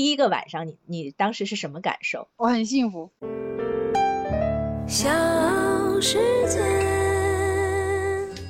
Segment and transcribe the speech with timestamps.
[0.00, 2.26] 第一个晚上，你你当时是什么感受？
[2.38, 3.12] 我很幸福。
[4.88, 5.10] 小
[6.00, 6.16] 世
[6.48, 6.58] 界，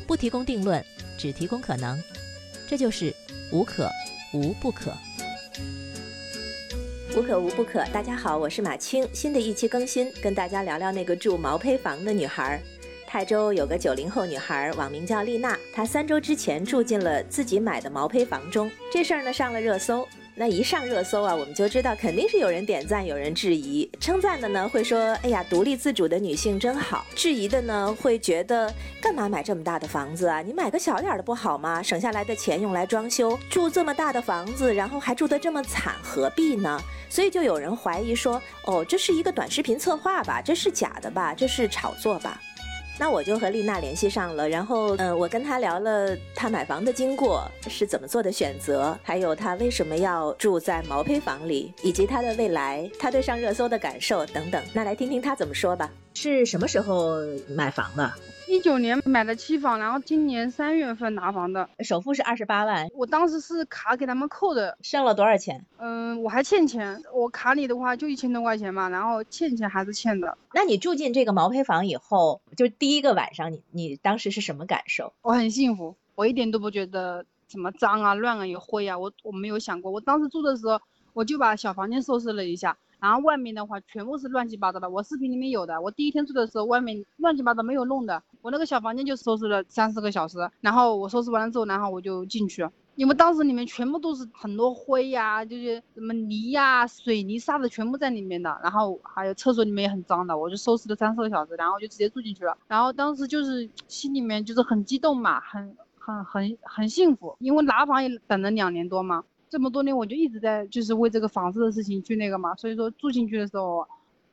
[0.07, 0.81] 不提供定论，
[1.19, 2.01] 只提供可能，
[2.69, 3.13] 这就是
[3.51, 3.91] 无可
[4.33, 4.93] 无不可。
[7.17, 7.85] 无可无不可。
[7.87, 12.63] 大家好，我是马青，新的一期更新，跟大家聊聊那个住毛坯房的女孩。
[13.09, 18.71] 泰州有个九零后女孩，网名叫丽娜，她三周之前住进了自己买的毛坯房中。
[18.89, 20.07] 这事儿呢上了热搜，
[20.41, 23.87] 那一上热搜啊，我们就知道肯定是有人点赞，有人质疑。
[24.01, 28.73] 称赞的呢会说，哎呀，独立自主的女性真好；质疑的呢会觉得，
[29.03, 30.41] 干嘛买这么大的房子啊？
[30.41, 31.83] 你买个小点儿的不好吗？
[31.83, 36.81] 省下来的钱用来装修，住这么大的房子，然后还住得这么惨，何必呢？
[37.11, 40.41] 所以就有人怀疑说，哦，这是一个短视频策划吧？
[40.41, 41.35] 这是假的吧？
[41.35, 42.41] 这是炒作吧？
[43.01, 54.63] 那我就和丽娜联系上了，然后，嗯，我跟她聊了她买房的经过，是怎么做的选择，还有她为什么要住在毛坯房里，以及她的未来，她对上热搜的感受等等。
[54.75, 55.91] 那来听听她怎么说吧。
[56.13, 57.17] 是什么时候
[57.49, 58.13] 买房的？
[58.51, 62.89] 一九年买的期房，然后今年三月份拿房的，首付是二十八万。
[62.97, 65.65] 我当时是卡给他们扣的，剩了多少钱？
[65.79, 70.37] 嗯，我还欠钱，我卡里的话就一千多块钱嘛，然后欠钱还是欠的。
[70.53, 75.13] 那你住进这个毛坯房以后，就第一个晚上，你你当时是什么感受？
[75.23, 79.93] 我很幸福，我一点都不觉得什么脏啊、乱啊、有灰啊，我我没有想过。
[79.93, 80.81] 我当时住的时候，
[81.13, 82.77] 我就把小房间收拾了一下。
[83.01, 85.81] 然后外面的话全部是乱七八糟的，我视频里面有的。
[85.81, 90.39] 我第一天住的时候，外面乱七八糟没有弄的，我那个小房间就收拾了三四个小时。
[90.61, 98.55] 然后我收拾完了之后，然后我就进去，因为当时里面全部都是很多灰呀，就是什么泥呀、水泥沙子全部在里面的。
[98.63, 102.57] 然后还有厕所里面也很脏的，我就收拾了三四个小时，然后就直接住进去了。
[102.69, 109.25] 然后当时就是心里面就是很激动嘛，很很很很幸福，因为拿房也等了两年多嘛。
[109.51, 113.87] 这么多年我就一直在就是为这个房子的事情去那个嘛，所以说住进去的时候，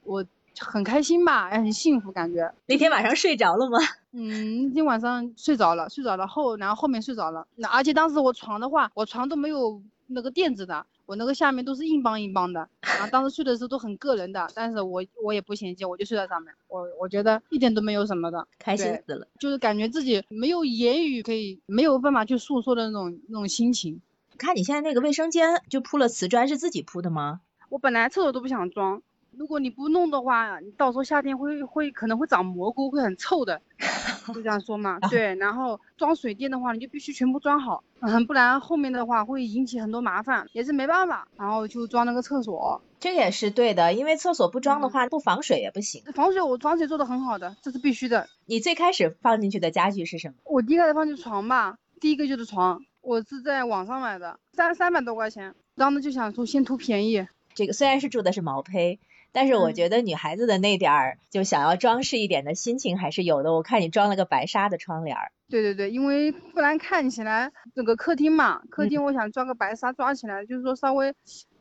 [0.03, 0.23] 我
[0.59, 2.53] 很开心吧，也很幸福感觉。
[2.67, 3.77] 那天晚上睡着了吗？
[4.13, 7.47] 嗯，那天晚上睡着了，睡着了后，然后后面睡着了。
[7.55, 12.67] 那而且当时我床的话，我床都没有那个垫子的，我那个下面都是硬邦硬邦的。
[12.81, 16.53] 然后当时睡的时候都很硌人的，但是我我也不嫌弃，我就睡在上面。
[16.67, 19.27] 我我觉得一点都没有什么的， 开心死了。
[19.39, 24.01] 就是感觉自己没有言语可以，没有办法去诉说的那种那种心情。
[24.37, 27.41] 看你现在那个卫生间就铺了瓷砖，是自己铺的吗？
[27.69, 33.61] 我本来厕所都不想装，如果你不弄的话，你到时候夏天会会可能会长蘑菇，会很臭的，
[34.33, 34.99] 就这样说嘛。
[35.09, 41.27] 对，然后装水电的话，你就必须全部装好，嗯，不然后面的话会引起很多麻烦，也是没办法。
[41.35, 46.03] 然后就装那个厕所，这也是对的，因为厕所不装的话，不防水也不行。
[46.15, 48.29] 防水我防水做的很好的，这是必须的。
[48.45, 50.35] 你最开始放进去的家具是什么？
[50.45, 52.81] 我第一个放进床吧，第一个就是床。
[53.07, 57.25] 我是在网上买的，三三百多块钱，当时就想说先图便宜。
[57.53, 58.99] 这个虽然是住的是毛坯，
[59.31, 63.53] 但是我觉得女孩子的那点儿就想要装饰一点的心情还是有的。
[63.53, 65.31] 我看你装了个白纱的窗帘儿。
[65.47, 71.11] 对对对，因为不然看起来整个客厅嘛，客厅我想装个白纱抓起来，就是说稍微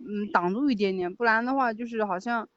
[0.01, 2.49] 嗯挡住一点点，不然的话就是好像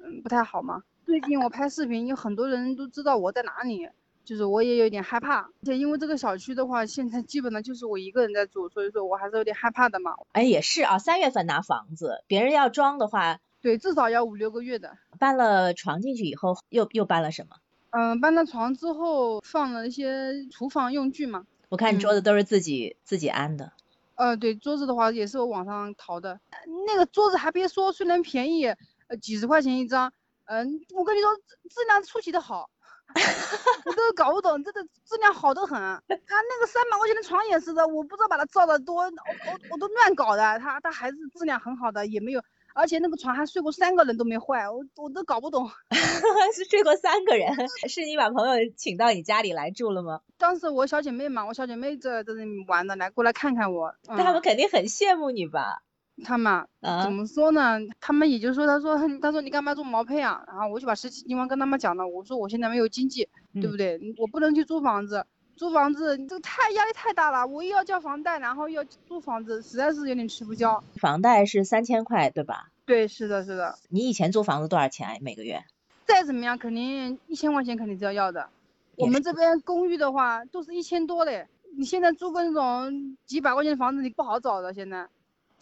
[0.00, 0.82] 嗯不太好嘛。
[1.06, 3.88] 最近我拍视频，有很多人都知道我在哪里。
[4.24, 10.14] 就是我也有点害怕，而且因为这个小区的话，现在基本上就是我一个人在住，所以说我还是有点害怕的嘛。
[10.32, 14.96] 哎，也是啊，三月份拿房子，别人要装的话，对，至少要五六个月的。
[15.18, 17.56] 搬了床进去以后，又又搬了什么？
[17.90, 21.44] 嗯，搬了床之后，放了一些厨房用具嘛。
[21.68, 23.72] 我看你桌子都是自己自己安的。
[24.14, 26.38] 呃，对，桌子的话也是我网上淘的，
[26.86, 28.66] 那个桌子还别说，虽然便宜，
[29.08, 30.12] 呃，几十块钱一张，
[30.44, 32.70] 嗯，我跟你说，质量出奇的好。
[33.84, 35.78] 我都搞不懂，这个质量好得很。
[35.78, 40.58] 他那个三百块钱的床也是的，我不知道把它造的多，我我我都乱搞的。
[40.58, 42.42] 他他还是质量很好的，也没有，
[42.74, 45.70] 而且那个床还睡过三个人都没坏，我我都搞不懂。
[46.54, 47.54] 是睡过三个人？
[47.88, 50.20] 是你把朋友请到你家里来住了吗？
[50.38, 53.94] 当时我小姐妹嘛，我小姐妹在在那玩的，来过来看看我。
[54.06, 55.82] 他们肯定很羡慕你吧？
[56.24, 56.66] 他们
[57.02, 57.78] 怎么说呢？
[58.00, 60.42] 他们也就说，他说，他说你干嘛做毛坯啊？
[60.46, 62.06] 然后我就把实际情况跟他们讲了。
[62.06, 63.98] 我说我现在没有经济，对不对？
[64.18, 65.24] 我不能去租房子，
[65.56, 67.46] 租房子你这个太压力太大了。
[67.46, 70.82] 我又要交房贷，然后又要租房子，实在是有点吃不消。
[70.96, 72.68] 房贷是三千块，对吧？
[72.84, 73.78] 对，是的，是的。
[73.88, 75.64] 你以前租房子多少钱每个月？
[76.04, 78.48] 再怎么样，肯定一千块钱肯定是要要的。
[78.96, 81.48] 我们这边公寓的话都是一千多嘞。
[81.76, 85.08] 你现在租个那种几百块钱的房子，你不好找的现在。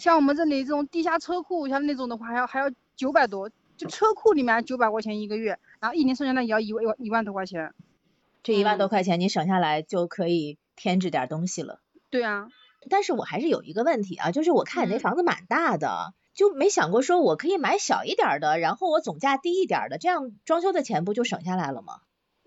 [0.00, 7.74] 像我们这里这种地下车库，像那种的话，还要还要九百多，就车库里面九百块钱一个月，然后一年剩下来也要一万一万多块钱。
[8.42, 11.80] 这一万多块钱你省下来就可以添置点东西了。
[12.08, 12.48] 对啊，
[12.88, 22.00] 但是我还是有一个问题啊，就是我看你那房子蛮大的，就没想过说我可以买小一点的，然后我总价低一点的，这样装修的钱不就省下来了吗？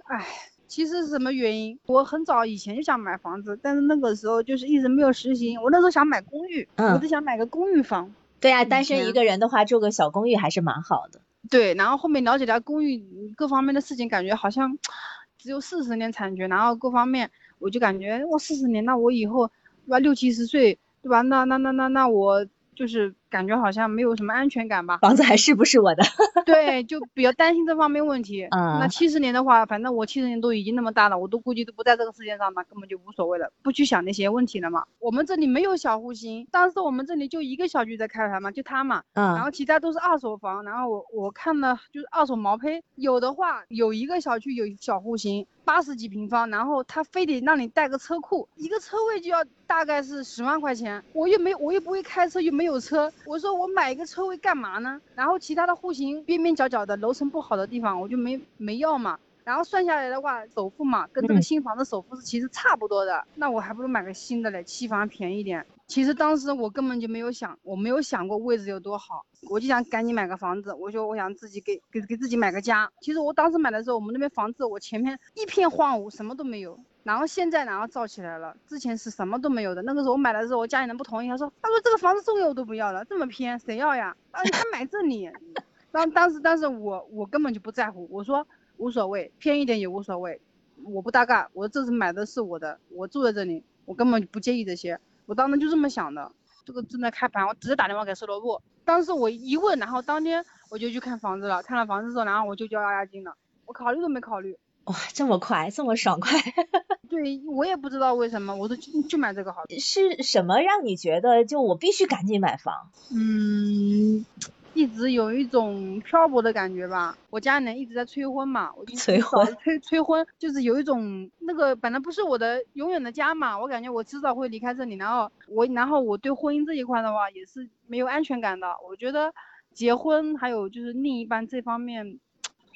[0.06, 0.26] 唉，
[0.74, 1.78] 其实是什么原因？
[1.86, 5.62] 我很早以前就想买房子，但是那个时候就是一直没有实行。
[5.62, 8.12] 我那时候想买公寓，嗯我就想买个公寓房。
[8.40, 11.22] 对啊，单身一个人的话，住个小公寓还是蛮好的。
[11.48, 14.80] 对，然后后面了解到公寓嗯各方面的事情，感觉好像
[15.38, 17.30] 只有四十年产权，然后各方面
[17.60, 19.48] 我就感觉我，四十年，那我以后
[19.86, 21.22] 对吧，六七十岁对吧？
[21.22, 25.00] 那那那那那我就是感觉好像没有什么安全感吧。
[25.00, 26.04] 房子还是不是我的？
[26.46, 28.44] 对，就比较担心这方面问题。
[28.52, 34.84] 嗯那七十年的话，反正我七十年都已经那么大了，我都估计都不在这个世界上了，根本就无所谓了，不去想那些问题了嘛。
[35.00, 39.02] 我们这里没有小户型，当时我们这里就一个小区在开盘嘛，就它嘛。
[39.14, 55.00] 然嗯后其他都是二手房，然后我我看了就是二手毛坯，有的话有一个小区有小户型，八十几平方，然后他非得让你带个车库，一个车位就要大概是十万块钱，我又没我又不会开车，又没有车，我说我买一个车位干嘛呢？
[55.16, 59.20] 然后其他的户型边边角角的楼层不好的地方，我就没没要嘛。
[59.44, 65.66] 然后算下来的话，首付嘛，跟这个嗯新房的首付是其实差不多的，那我还不如买个新的嘞，期房便宜点。
[65.86, 70.74] 其实当时我根本就没有想，我没有想过位置有多好，我就想赶紧买个房子。
[70.74, 72.90] 我说我想自己给给给自己买个家。
[73.02, 76.80] 其实我当时买的时候，我们那边房子我前面一片荒芜，什么都没有。
[77.04, 79.82] 然后现在然后造起来了，之前是什么都没有的。
[79.84, 84.16] 那个时候我买的时候，我家里人不同意，他说他说这个房子送给我都不要了，这么偏谁要呀？
[84.32, 85.30] 啊，你还买这里？
[85.92, 88.48] 当当时但是我我根本就不在乎，我说
[88.78, 90.42] 无所谓，偏一点也无所谓，
[90.86, 96.32] 我不搭嘎，我这次买的是我的，我住在这里，我根本就不介意这些，我当时就这么想的。
[96.66, 103.36] 这个正在开盘，我直接打电话给售楼部，当时我一问，然后当天我就去看房子了，看了房子之后，然后我就交押押金了，
[103.66, 104.58] 我考虑都没考虑。
[104.86, 106.32] 哇，这么快，这么爽快，
[107.10, 109.64] 对我也不知道为什么，我说就就买这个好。
[109.80, 112.90] 是什么让你觉得就我必须赶紧买房？
[113.16, 114.26] 嗯，
[114.74, 117.18] 一直有一种漂泊的感觉吧。
[117.30, 128.68] 我家里人一直在催婚嘛，我就催婚催催婚，就是有一种那个本来不是我的永远的家嘛，我感觉我迟早会离开这里，然后我然后我对婚姻这一块的话也是没有安全感的。
[128.86, 129.34] 我觉得
[129.74, 132.20] 结婚还有就是另一半这方面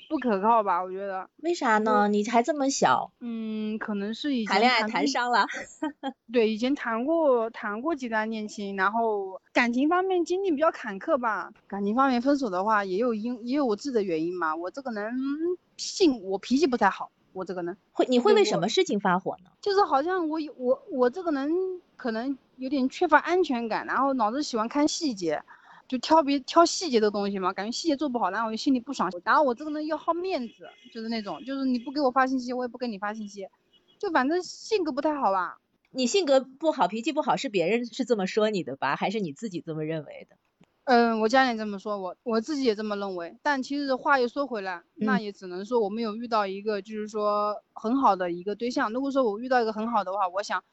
[0.10, 2.08] 不可靠吧，我觉得，为啥呢？
[2.08, 5.46] 你还这么小，嗯，可能是以前谈恋爱谈伤了。
[6.32, 11.52] 对，以前谈过谈过几段恋情，然后感情方面经历比较坎坷吧。
[11.68, 14.56] 感情方面分手的话，也有因也有我自己的原因嘛。
[14.56, 15.14] 我这个人
[15.76, 19.52] 性我脾气不太好，我这个人会你会为什么事情发火呢？
[19.62, 21.52] 就是好像我有我我这个人
[21.98, 25.44] 可能有点缺乏安全感，然后老是喜欢看细节，
[25.88, 29.10] 就挑别挑细节的东西嘛，感觉细节做不好，然后我就心里不爽。
[29.24, 33.48] 然后我这个人又好面子，就是那种就是你不给我发信息，我也不给你发信息，
[33.98, 35.60] 就反正性格不太好吧。
[35.92, 38.96] 你性格不好，脾气不好，是别人是这么说你的吧？
[38.96, 40.36] 还是你自己这么认为的？
[40.84, 43.38] 嗯，我家里这么说，我我自己也这么认为。
[43.42, 48.92] 但其实话又说回来，那嗯也只能说我没有遇到一个就是说很好的一个对象。
[48.94, 50.64] 如果说我遇到一个很好的话，我想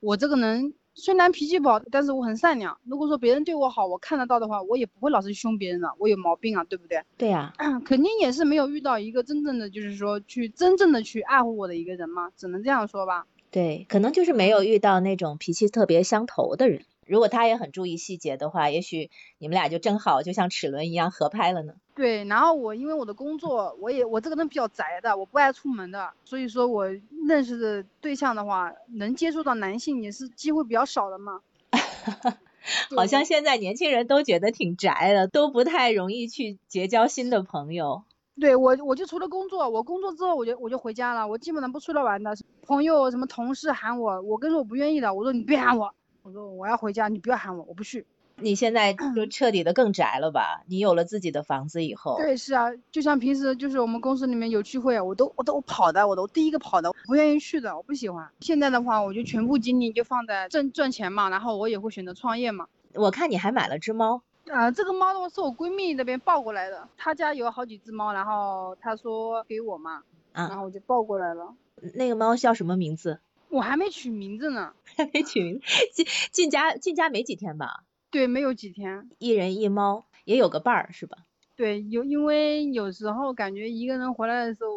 [0.00, 2.78] 我这个人虽然脾气不好，但是我很善良。
[2.84, 7.02] 如果说别人对我好，我看得到的话，我也不会老是凶别人的，我有毛病啊，对不对？
[7.18, 7.52] 对呀、
[7.84, 13.26] 肯定也是没有遇到一个真正的就是说去真正的去爱护我的一个人嘛，只能这样说吧。
[13.50, 16.84] 对，可能就是没有遇到那种脾气特别相投的人。
[17.06, 21.74] 如果他也很注意细节的话，也许你们俩就正好就像齿轮一样合拍了呢。
[21.94, 26.86] 对，然后我因为我的工作，我也我这个人比较宅的，我不爱出门的，所以说我
[27.28, 31.40] 认识的对象的话，能接触到男性也是机会比较少的嘛。
[32.96, 38.02] 好像现在年轻人都觉得挺宅的，都不太容易去结交新的朋友。
[38.40, 42.34] 对我我就除了工作，我工作之后我就我就回家了，我基本上不出来玩的。
[42.62, 48.04] 朋友什么同事喊我，我跟说我不愿意的，我说你别喊我，我说我要回家，你不要喊我，我不去。
[48.36, 50.62] 你现在就彻底的更宅了吧？
[50.66, 58.28] 你有了自己的房子以后，对，是啊，就像平时就是我们公司里面有聚会，我都我都跑的，我都第一个跑的，我不愿意去的，我不喜欢。
[58.40, 62.66] 现在的话，我就全部精力就放在挣赚钱嘛，然后我也会选择创业嘛。
[62.94, 71.54] 我看你还买了只猫，啊、这个猫的话是我闺蜜那边抱过来的，她家有好几只猫，然后她说给我嘛，然啊，后我就抱过来了。
[71.94, 73.20] 那个猫叫什么名字？
[73.48, 75.60] 我还没取名字呢，还没取名，
[75.92, 77.84] 进进家进家没几天吧？
[78.14, 79.10] 对，没有几天。
[79.18, 81.18] 一人一猫，也有个伴儿是吧？
[81.56, 84.70] 对，有因为有时候感觉一个人回来的时候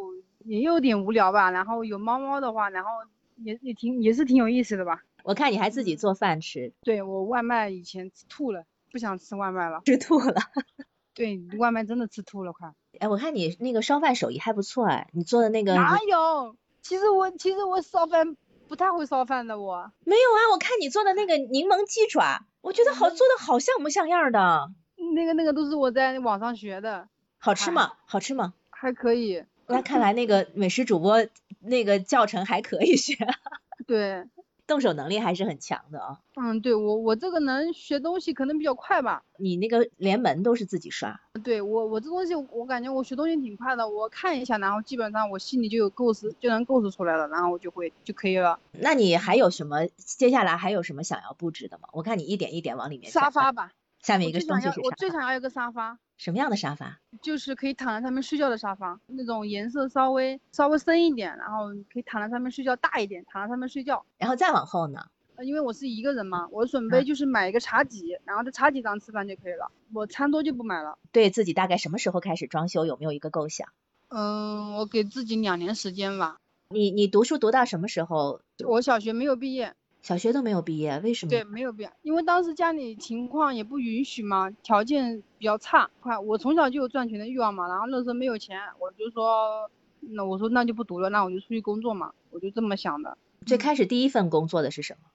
[0.43, 2.89] 也有点无聊吧，然后有猫猫的话，然后
[3.35, 5.03] 也也挺也是挺有意思的吧。
[5.23, 9.83] 我看你还自己做饭吃，对我外卖以前吃吐了，不想吃外卖了。
[9.85, 10.33] 吃吐了。
[11.13, 12.73] 对，外卖真的吃吐了，快。
[12.97, 16.55] 哎，我看你那个烧饭手艺还不错哎，你做的那个哪有？
[16.81, 18.35] 其实我其实我烧饭
[18.67, 19.91] 不太会烧饭的我。
[20.05, 20.39] 没有啊？
[20.53, 24.69] 我看你做的那个柠檬鸡爪，我觉得好做的好像模像样的。
[25.15, 27.07] 那个那个都是我在网上学的，
[27.37, 27.93] 好吃吗？
[28.05, 28.53] 好吃吗？
[28.69, 29.45] 还可以。
[29.67, 31.25] 那看来那个美食主播
[31.61, 33.15] 那个教程还可以学，
[33.87, 34.25] 对，
[34.67, 36.19] 动手能力还是很强的啊。
[36.35, 39.23] 嗯，对我我这个能学东西可能比较快吧。
[39.39, 48.59] 你那个连门都是自己刷，对我我这东西我感觉我学东西挺快的，我看一下，然后基本上我心里就有构思，就能构思出来了，然后我就会就可以了。
[48.71, 49.87] 那你还有什么？
[49.97, 51.87] 接下来还有什么想要布置的吗？
[51.93, 53.71] 我看你一点一点往里面沙发吧，
[54.07, 54.95] 下面一个我最想要我东西是啥？
[54.95, 56.97] 最想要一个沙发，什么样的沙发？
[57.21, 64.05] 就是可以躺在上面睡觉的沙发，那种颜色稍微稍微深一点，然后可以躺在上面睡觉，大一点，躺在上面睡觉。
[64.17, 65.07] 然后再往后呢？
[65.35, 70.97] 呃因为我是一个人嘛，我准备嗯就是买一个茶几，然后在茶几上吃饭就可以了，我餐桌就不买了。
[71.11, 72.85] 对自己大概什么时候开始装修？
[72.85, 73.67] 有没有一个构想？
[74.07, 76.37] 嗯，我给自己两年时间吧。
[76.69, 78.39] 你你读书读到什么时候？
[78.65, 79.75] 我小学没有毕业，
[80.07, 81.29] 小学都没有毕业，为什么？
[81.29, 85.89] 对，没有毕业，因为当时家里情况也不允许嘛，条件比较差。
[85.99, 93.17] 快，我从小就有赚钱的欲望嘛，然后那时候没有钱，我就说，那我说那就不读了，那我就出去工作嘛，我就这么想的。
[93.45, 95.09] 最开始第一份工作的是什么？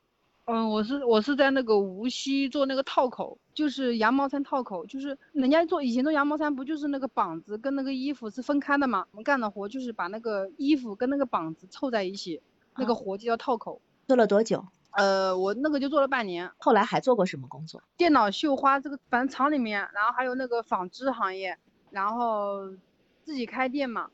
[0.44, 9.06] 嗯，我是我是在那个无锡做那个套口，就是羊毛衫套口，就是人家做以前做羊毛衫不就是那个膀子跟那个衣服是分开的嘛？
[9.12, 12.42] 我们干的活就是把那个衣服跟那个膀子凑在一起，
[12.76, 13.80] 那个啊活就叫套口。
[14.06, 14.66] 做了多久？
[14.92, 17.82] 呃，我那个就做了半年，后来还做过什么工作？
[17.96, 21.58] 电脑绣花这个，反正厂里面，然后还有那个纺织行业，
[21.90, 22.70] 然后
[23.24, 24.10] 自己开店嘛，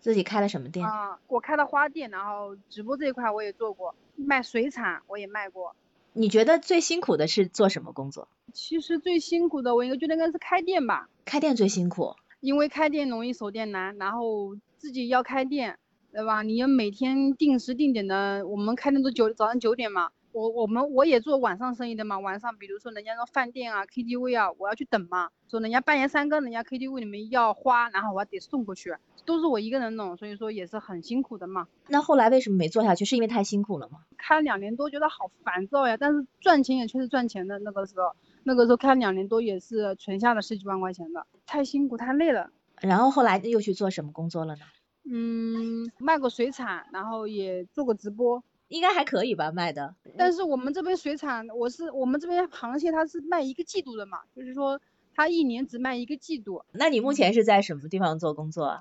[0.00, 0.86] 自己开了什么店？
[0.86, 5.76] 啊、我开了花店，然后直播这一块我也做过，卖水产我也卖过。
[6.12, 8.28] 你觉得最辛苦的是做什么工作？
[8.54, 12.16] 其实最辛苦的，我应该觉得应该是开店吧，开店最辛苦。
[12.40, 15.78] 因为开店容易守店难，然后自己要开店，
[16.16, 16.40] 对吧？
[16.40, 20.08] 你要每天定时定点的，我们开店都九早上九点嘛。
[20.32, 28.96] 我我们我也做晚上生意的嘛，晚上比如说人家那饭店啊、KTV 啊，我要去等嘛，说人家半夜三更人家 KTV 里面要花，然后我还得送过去，
[29.26, 31.68] 都是我一个人弄，所以说也是很辛苦的嘛。
[31.88, 33.04] 那后来为什么没做下去？
[33.04, 33.98] 是因为太辛苦了吗？
[34.16, 42.48] 开了两年多，觉得好烦躁呀，但是赚钱也确实赚钱的，那个时候那个时候开了两年多也是存下了十几万块钱的，太辛苦太累了。
[42.80, 44.62] 然后后来又去做什么工作了呢？
[45.08, 48.42] 嗯，卖过水产，然后也做过直播。
[48.68, 49.94] 应该还可以吧，卖的。
[50.18, 54.80] 但是我们这边水产，我是我们这边螃蟹它是卖一个季度的嘛，就是说
[55.14, 56.64] 它一年只卖一个季度。
[56.72, 58.80] 那你目前是在什么地方做工作啊？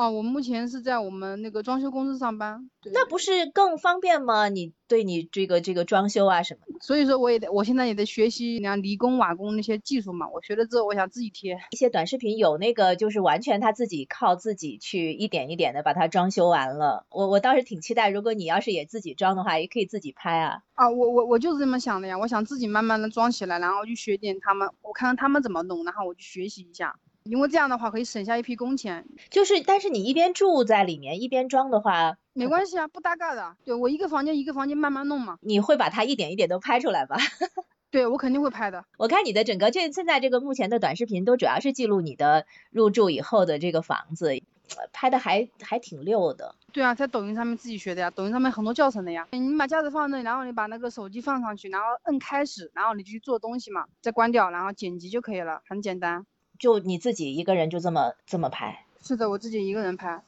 [0.00, 2.70] 哦，我目前是在我们那个装修公司上班。
[2.80, 4.48] 对那不是更方便吗？
[4.48, 10.26] 你对你这个这个装修啊什么的，所以说我也得，我现在也得学习人家泥工瓦工那些技术嘛。
[10.30, 11.58] 我学了之后，我想自己贴。
[11.72, 17.04] 一些短视频有那个就是完全他自己靠自己去一点一点的把它装修完了。
[17.10, 20.62] 我我倒是挺期待，如果你要是也自己装的话，也可以自己拍啊。
[20.72, 29.06] 啊，我我我就是这么想的呀，我想自己慢慢的装起来，然后去学点他们，我看看他们怎么弄，然后我去学习一下，因为这样的话可以省下一批工钱。
[29.30, 33.56] 就是，但是你一边住在里面一边装的话，没关系啊，不搭嘎的。
[33.64, 35.38] 对我一个房间一个房间慢慢弄嘛。
[35.40, 37.16] 你会把它一点一点都拍出来吧？
[37.90, 38.84] 对我肯定会拍的。
[38.98, 44.28] 我看你的整个这现在这个目前的短视频都主要是记录你的入住以后的这个房子，
[44.76, 46.54] 呃拍的还还挺溜的。
[46.72, 49.26] 对啊，在抖音上面自己学的呀，抖音上面很多教程的呀。
[49.32, 56.24] 你把架子放那，然后你把那个手机放上去，然后摁开始，然后你就去做东西嘛，再关掉，然后剪辑就可以了，很简单。
[56.60, 60.22] 就你自己一个人就这么这么拍，是的，我自己一个人拍，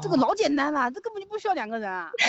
[0.00, 2.10] 这个哦老简单了，这根本就不需要两个人啊。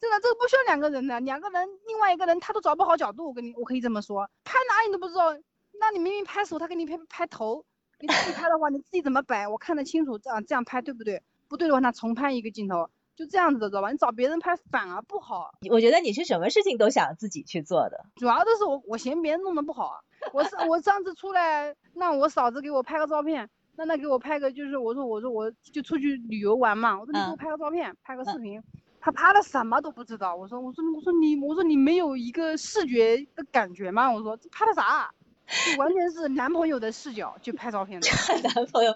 [0.00, 5.36] 真的，这个不需要两个人的，两个人，另外一个人他都找不好角度，我跟你，我可以这么说，拍哪里你都不知道。
[5.80, 7.64] 那你明明拍手，他给你拍拍头，
[7.98, 11.20] 你自己拍的话，你自己怎么摆，我看得清楚，这样这样拍对不对？
[11.48, 13.90] 不对的话，那重拍一个镜头，就这样子的，知道吧？
[13.90, 18.06] 你找别人拍反而不好，我觉得你是什么事情都想自己去做的。
[18.14, 20.00] 主要的是我我嫌别人弄得不好啊。
[20.32, 28.62] 我上我上次出来，让我嫂子给我拍个照片，让她给我拍个，就是我说我说我就出去旅游玩嘛，我说你给我嗯拍个照片，拍个视频。
[29.00, 34.10] 她拍的什么都不知道，我说我说我说你我说你没有一个视觉的感觉吗？
[34.10, 35.10] 我说这拍的啥？
[35.48, 38.08] 就 完全是男朋友的视角去拍照片的，
[38.54, 38.94] 男朋友，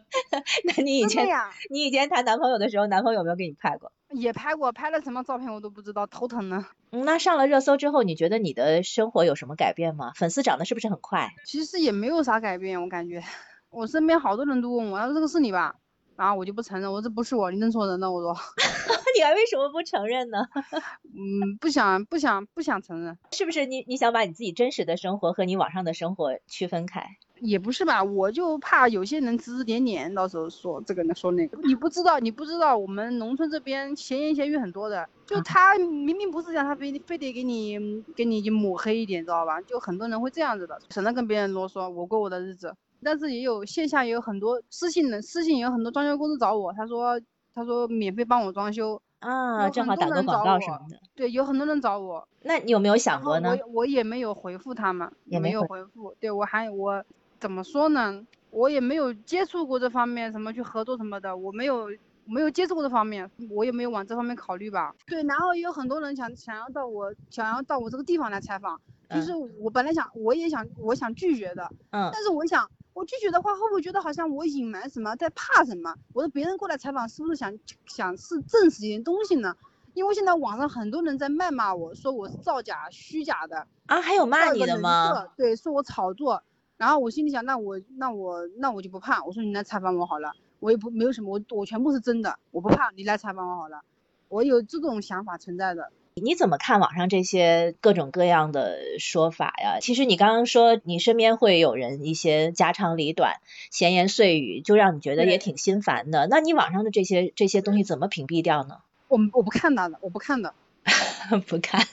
[0.65, 1.27] 那你以前
[1.71, 3.93] 你以前谈男朋友的时候，男朋友有没有给你拍过？
[4.11, 6.67] 也拍过，拍了什么照片我都不知道，头疼呢。
[6.91, 10.13] 嗯那上了热搜之后，你觉得你的生活有什么改变吗？
[10.15, 11.31] 粉丝涨得是不是很快？
[11.47, 13.23] 其实也没有啥改变，我感觉，
[13.71, 15.77] 我身边好多人都问我，他说这个是你吧？
[16.17, 18.11] 然后我就不承认，我说这不是我，你认错人了。
[18.11, 18.35] 我说，
[19.17, 20.39] 你还为什么不承认呢？
[21.15, 27.07] 嗯，不想不想不想承认，是不是你你想把你自己真实的生活和你网上的生活区分开？
[27.41, 31.59] 也不是吧，我就怕有些人指指点点，到时候说这个说那个。
[31.65, 37.77] 你不知道，你不知道，我们农村这边闲言闲语很多的，就他明明不是这样，他非非得给你
[38.15, 39.61] 给你抹黑一点，知道吧？
[39.63, 42.77] 就很多人会这样子的，省得跟别人啰嗦，我过我的日子。
[43.03, 47.21] 但是也有线下也有很多私信的，私信也有很多装修公司找我，他说
[47.55, 49.01] 他说免费帮我装修。
[49.19, 50.99] 啊，正好打个广告什么的。
[51.15, 52.27] 对，有很多人找我。
[52.43, 53.57] 那你有没有想过呢？
[53.67, 56.13] 我我也没有回复他们，也没有回复。
[56.19, 57.05] 对我还我
[57.39, 58.27] 怎么说呢？
[58.51, 61.89] 我也没有接触过这方面，什么去合作什么的，我没有
[62.25, 64.93] 没有接触过这方面，我也没有往这方面考虑吧。
[65.07, 72.69] 对，然后也有很多人想想要到我想要到我这个地方来采访，就是我本来想我也想我想拒绝的，嗯，但是我想。
[72.95, 75.95] 我拒绝的话，会不会觉得好像我隐瞒什么，在怕什么？
[76.13, 79.57] 我说别人过来采访，是不是想想是证实一点东西呢？
[79.95, 85.27] 因为现在网上很多人在谩骂我，说我是造假、虚假的啊，还有骂你的吗？
[85.37, 86.43] 对，说我炒作。
[86.79, 89.23] 然后我心里想，那我那我那我就不怕。
[89.23, 93.83] 我说你来采访我好了，我也不没有什么，我我全部是真的，我不怕你来采访我好了。
[94.29, 95.93] 我有这种想法存在的。
[96.15, 99.79] 你怎么看网上这些各种各样的说法呀？
[99.81, 103.37] 其实你刚刚说你身边会有人一些家长里短、
[103.71, 106.27] 闲言碎语，就让你觉得也挺心烦的。
[106.29, 108.79] 那你网上的这些这些东西怎么屏蔽掉呢？
[109.09, 110.55] 我我不看他的，我不看的，
[111.47, 111.87] 不看。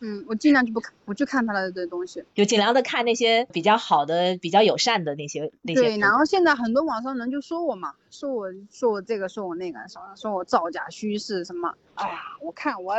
[0.00, 5.80] 嗯，我尽量就不不去看他的这东西，就尽量的看那些比较好的、比较友善的那些那些。
[5.82, 11.74] 对，然后现在很多网上人就说我嘛，说我说我这个，说我那个，说说我造假虚事什么。
[11.94, 12.94] 哎呀，我看我。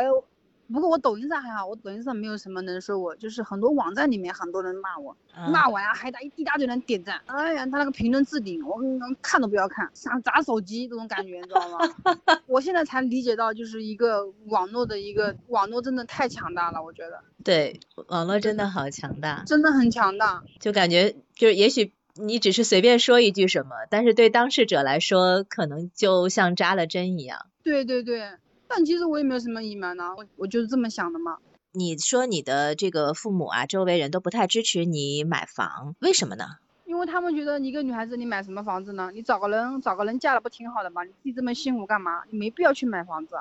[0.72, 5.16] 不过我抖音上还好，我抖音上没有什么人说我，就是很多网站里面很多人骂我，
[5.52, 8.78] 骂完还打一一大堆人点赞，哎呀，他那个评论置顶，我
[9.22, 11.78] 看都不要看，想砸手机这种感觉，你知道吗？
[12.48, 17.24] 我现在才理解到，就是一个网络的一个网络真的太强大了，我觉得。
[17.44, 27.46] 对，网络真的好强大，真的很强大，就感觉就是也许你只是随便说一句什么，但是对当事者来说，可能就像扎了针一样。
[27.64, 28.32] 对对对。
[28.68, 31.38] 但其实我也没有什么隐瞒呢，我我就是这么想的嘛。
[31.72, 36.46] 你说你的这个父母啊，周围人都不太支持你买房，为什么呢？
[36.86, 39.12] 因为他们觉得你一个女孩子，你买什么房子呢？
[39.14, 41.04] 你找个人找个人嫁了不挺好的吗？
[41.04, 42.24] 你自己这么辛苦干嘛？
[42.32, 43.36] 你没必要去买房子。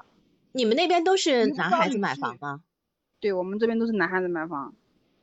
[0.53, 2.63] 你们那边都是男孩子买房吗？
[3.21, 4.75] 对我们这边都是男孩子买房。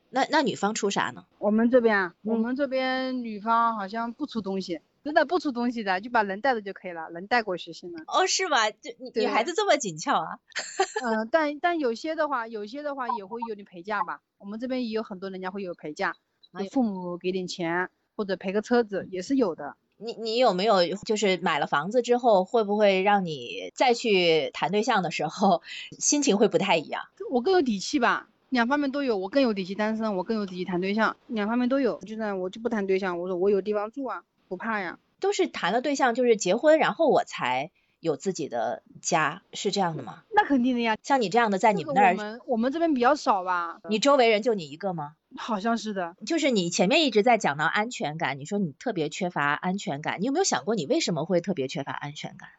[0.09, 1.25] 那那女方出啥呢？
[1.37, 4.79] 我们这边啊，我们这边女方好像不出东西。
[5.03, 8.03] 真的不出东西的，就把人带着就可以了，人带过去行了。
[8.07, 8.71] 哦，是吗？
[8.71, 10.39] 就女孩子这么紧俏啊？
[11.03, 14.21] 嗯，但但有些的话，有些的话也会有点陪嫁吧。
[14.37, 16.15] 我们这边也有很多人家会有陪嫁，
[16.71, 19.75] 父母给点钱或者陪个车子也是有的。
[19.97, 25.61] 你你有没有就是买了房子之后，会不会让你再去谈对象的时候
[25.99, 27.03] 心情会不太一样？
[27.29, 31.99] 我更有底气吧，两方面都有，我更有底气单身，我更有底气谈对象，两方面都有。
[32.01, 34.23] 就算我就不谈对象，我说我有地方住啊。
[34.53, 40.21] 不怕呀，都是谈了对象就是结婚，然后我才有自己的家，是这样的吗？
[40.29, 43.79] 那肯定的呀，像你这样的在你们那儿，我们这边比较少吧？
[43.89, 45.15] 你周围人就你一个吗？
[45.35, 52.49] 好像是的，就是你前面一直在讲到安全感，你说你特别缺乏安全感，你有没有想过你为什么会特别缺乏安全感？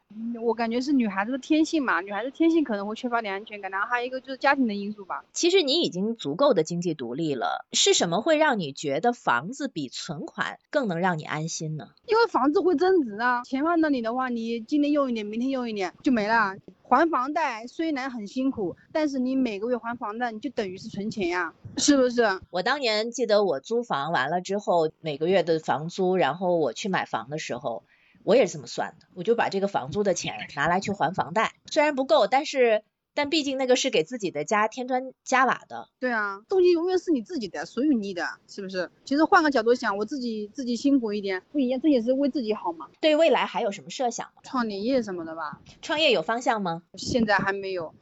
[0.43, 5.25] 我感觉是女孩子的天性嘛，女孩子天性可能会缺乏点安全感，然后还有一个就是家庭的因素吧。
[5.33, 11.89] 其实你已经足够的经济独立了，是什么会让你觉得房子比存款更能让你安心呢？
[12.07, 16.57] 因为房子会增值啊，钱放那里的话，你今天用一点，明天用一点就没了。
[16.87, 22.41] 还房贷虽然很辛苦，但是你每个月还房贷，你就等于是存钱呀，是不是？
[22.51, 27.85] 我当年记得我租房完了之后，每个月的房租，然后我去买房的时候，
[28.23, 32.83] 我也是这么算的，我就把这个房租的钱拿来去还房贷，虽然不够，但是。
[33.15, 38.91] 但毕竟那个是给自己的家添砖加瓦的，对啊，东西永远是你自己的，属于你的，是不是？
[39.05, 42.89] 其实换个角度想，我自己自己辛苦一点不一样，这也是为自己好嘛。
[43.01, 44.43] 对未来还有什么设想吗？
[44.43, 45.61] 创点业什么的吧。
[45.81, 46.83] 创业有方向吗？
[46.95, 47.95] 现在还没有。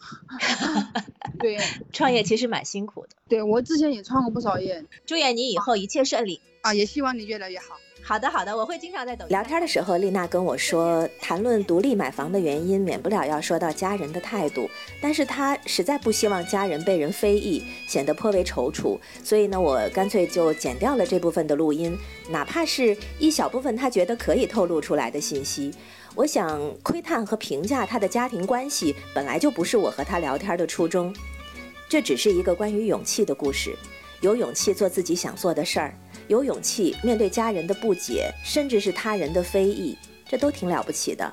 [1.38, 1.58] 对，
[1.92, 3.10] 创业其实蛮辛苦的。
[3.28, 4.84] 对我之前也创过不少业。
[5.04, 6.72] 祝愿你以后一切顺利啊！
[6.74, 7.76] 也希望你越来越好。
[8.04, 14.68] 好的，好的，我会经常在抖音聊天的时候，丽娜跟我说，谈论独立买房的原因，免不了要说到家人的态度。
[15.00, 18.98] 但是她实在不希望家人被人非议，显得颇为踌躇。
[19.22, 21.96] 所以呢，我干脆就剪掉了这部分的录音，
[22.28, 25.72] 哪怕是一小部分她觉得可以透露出来的信息。
[26.16, 31.14] 我想窥探和评价她的家庭关系，本来就不是我和她聊天的初衷。
[31.88, 33.76] 这只是一个关于勇气的故事，
[34.20, 35.94] 有勇气做自己想做的事儿。
[36.32, 41.30] 有勇气面对家人的不解，甚至是他人的非议，这都挺了不起的。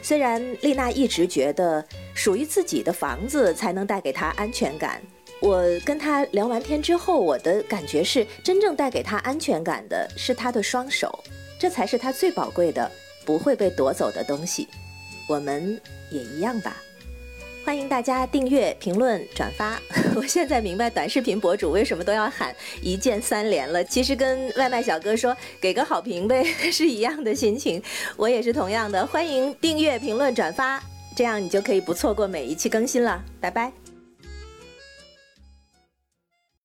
[0.00, 5.02] 虽然丽娜一直觉得属于自己的房子才能带给她安全感，
[5.40, 11.12] 我跟她聊完天之后，我的感觉是，真正带给她安全感的是她的双手，
[11.58, 12.88] 这才是她最宝贵的，
[13.26, 14.68] 不会被夺走的东西。
[15.28, 16.76] 我们也一样吧。
[17.64, 19.80] 欢迎大家订阅、评论、转发。
[20.16, 26.42] 我现在明白短视频博主为什么都要喊一键三连了，其实跟外卖小哥说给个好评呗
[26.72, 27.80] 是一样的心情。
[28.16, 30.82] 我也是同样的，欢迎订阅、评论、转发，
[31.14, 33.22] 这样你就可以不错过每一期更新了。
[33.40, 33.79] 拜拜。